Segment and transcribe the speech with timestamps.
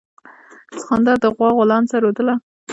[0.79, 2.35] سخوندر د غوا غولانځه رودله.